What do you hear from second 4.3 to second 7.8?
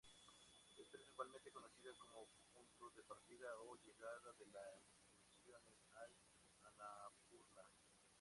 de las excursiones al Annapurna.